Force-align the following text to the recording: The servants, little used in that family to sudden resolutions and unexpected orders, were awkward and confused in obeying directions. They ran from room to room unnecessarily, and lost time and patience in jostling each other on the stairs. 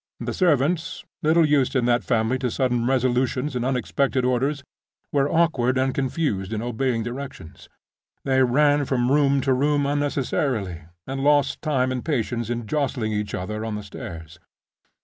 The 0.19 0.33
servants, 0.33 1.05
little 1.21 1.45
used 1.45 1.75
in 1.75 1.85
that 1.85 2.03
family 2.03 2.39
to 2.39 2.49
sudden 2.49 2.87
resolutions 2.87 3.55
and 3.55 3.63
unexpected 3.63 4.25
orders, 4.25 4.63
were 5.11 5.29
awkward 5.31 5.77
and 5.77 5.93
confused 5.93 6.51
in 6.53 6.59
obeying 6.59 7.03
directions. 7.03 7.69
They 8.25 8.41
ran 8.41 8.85
from 8.85 9.11
room 9.11 9.41
to 9.41 9.53
room 9.53 9.85
unnecessarily, 9.85 10.85
and 11.05 11.23
lost 11.23 11.61
time 11.61 11.91
and 11.91 12.03
patience 12.03 12.49
in 12.49 12.65
jostling 12.65 13.11
each 13.11 13.35
other 13.35 13.63
on 13.63 13.75
the 13.75 13.83
stairs. 13.83 14.39